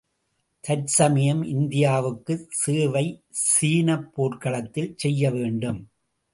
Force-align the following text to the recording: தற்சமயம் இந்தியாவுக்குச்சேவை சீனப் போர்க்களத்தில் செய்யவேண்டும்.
தற்சமயம் 0.63 1.43
இந்தியாவுக்குச்சேவை 1.43 3.05
சீனப் 3.43 4.09
போர்க்களத்தில் 4.13 4.93
செய்யவேண்டும். 4.97 5.81